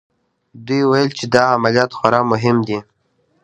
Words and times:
دوی 0.65 0.81
ویل 0.89 1.09
چې 1.17 1.25
دا 1.33 1.43
عملیات 1.55 1.91
خورا 1.97 2.19
مهم 2.31 2.57
دی 2.67 2.79